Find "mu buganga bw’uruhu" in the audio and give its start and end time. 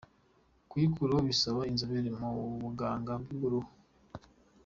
2.19-3.71